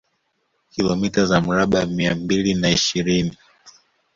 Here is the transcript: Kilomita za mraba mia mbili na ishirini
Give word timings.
Kilomita 0.69 1.25
za 1.25 1.41
mraba 1.41 1.85
mia 1.85 2.15
mbili 2.15 2.53
na 2.53 2.69
ishirini 2.71 3.37